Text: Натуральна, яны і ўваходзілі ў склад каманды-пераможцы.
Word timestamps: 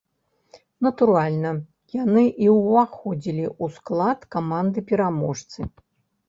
Натуральна, 0.85 1.51
яны 2.03 2.23
і 2.45 2.47
ўваходзілі 2.55 3.45
ў 3.51 3.65
склад 3.77 4.19
каманды-пераможцы. 4.39 5.59